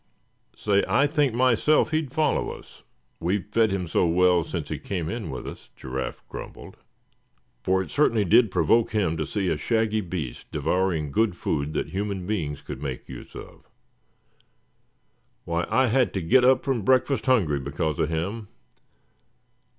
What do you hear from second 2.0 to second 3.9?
follow us, we've fed him